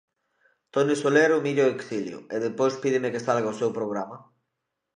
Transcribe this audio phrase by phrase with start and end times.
[0.77, 4.17] Toni Soler humilla o exilio, e despois pídeme que salga o seu programa?